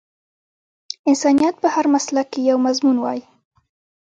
انسانيت 1.09 1.55
په 1.63 1.67
هر 1.75 1.85
مسلک 1.95 2.27
کې 2.33 2.39
یو 2.49 2.57
مضمون 2.65 2.97
وای 2.99 3.19